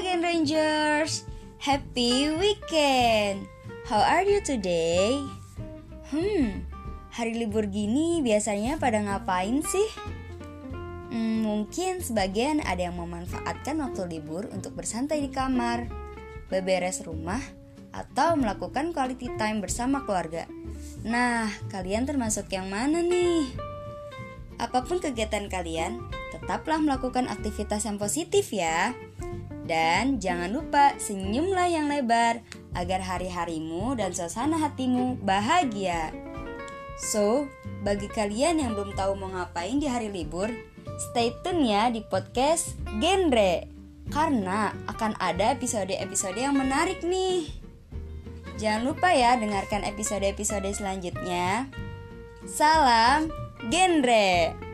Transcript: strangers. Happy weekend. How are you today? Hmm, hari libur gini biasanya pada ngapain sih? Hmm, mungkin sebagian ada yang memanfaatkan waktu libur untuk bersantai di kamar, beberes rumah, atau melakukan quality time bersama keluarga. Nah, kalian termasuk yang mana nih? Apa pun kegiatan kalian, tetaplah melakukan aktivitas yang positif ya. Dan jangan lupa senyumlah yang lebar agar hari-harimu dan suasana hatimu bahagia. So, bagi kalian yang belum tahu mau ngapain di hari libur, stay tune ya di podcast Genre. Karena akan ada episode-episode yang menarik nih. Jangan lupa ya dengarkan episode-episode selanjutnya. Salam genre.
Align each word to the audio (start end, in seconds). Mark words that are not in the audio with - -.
strangers. 0.00 1.28
Happy 1.60 2.32
weekend. 2.32 3.44
How 3.84 4.00
are 4.00 4.24
you 4.24 4.40
today? 4.40 5.20
Hmm, 6.08 6.64
hari 7.12 7.36
libur 7.36 7.68
gini 7.68 8.24
biasanya 8.24 8.80
pada 8.80 9.04
ngapain 9.04 9.60
sih? 9.60 9.88
Hmm, 11.12 11.44
mungkin 11.44 12.00
sebagian 12.00 12.64
ada 12.64 12.88
yang 12.88 12.96
memanfaatkan 12.96 13.76
waktu 13.76 14.08
libur 14.08 14.48
untuk 14.48 14.72
bersantai 14.72 15.20
di 15.20 15.28
kamar, 15.28 15.84
beberes 16.48 17.04
rumah, 17.04 17.44
atau 17.92 18.40
melakukan 18.40 18.96
quality 18.96 19.28
time 19.36 19.60
bersama 19.60 20.08
keluarga. 20.08 20.48
Nah, 21.04 21.52
kalian 21.68 22.08
termasuk 22.08 22.48
yang 22.48 22.72
mana 22.72 23.04
nih? 23.04 23.52
Apa 24.56 24.80
pun 24.80 24.96
kegiatan 24.96 25.52
kalian, 25.52 26.00
tetaplah 26.32 26.80
melakukan 26.80 27.28
aktivitas 27.28 27.84
yang 27.84 28.00
positif 28.00 28.48
ya. 28.48 28.96
Dan 29.70 30.18
jangan 30.18 30.50
lupa 30.50 30.98
senyumlah 30.98 31.70
yang 31.70 31.86
lebar 31.86 32.42
agar 32.74 32.98
hari-harimu 33.06 33.94
dan 33.94 34.10
suasana 34.10 34.58
hatimu 34.58 35.22
bahagia. 35.22 36.10
So, 36.98 37.46
bagi 37.86 38.10
kalian 38.10 38.58
yang 38.58 38.74
belum 38.74 38.98
tahu 38.98 39.14
mau 39.14 39.30
ngapain 39.30 39.78
di 39.78 39.86
hari 39.86 40.10
libur, 40.10 40.50
stay 40.98 41.30
tune 41.46 41.70
ya 41.70 41.86
di 41.86 42.02
podcast 42.02 42.74
Genre. 42.98 43.70
Karena 44.10 44.74
akan 44.90 45.14
ada 45.22 45.54
episode-episode 45.54 46.34
yang 46.34 46.58
menarik 46.58 47.06
nih. 47.06 47.46
Jangan 48.58 48.90
lupa 48.90 49.14
ya 49.14 49.38
dengarkan 49.38 49.86
episode-episode 49.86 50.66
selanjutnya. 50.74 51.70
Salam 52.42 53.30
genre. 53.70 54.69